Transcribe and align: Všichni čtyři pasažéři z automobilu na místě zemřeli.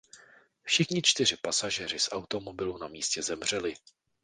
Všichni 0.63 1.01
čtyři 1.01 1.37
pasažéři 1.43 1.99
z 1.99 2.09
automobilu 2.11 2.77
na 2.77 2.87
místě 2.87 3.23
zemřeli. 3.23 3.73